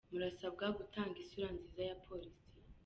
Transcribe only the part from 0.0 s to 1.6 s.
Murasabwa gutanga isura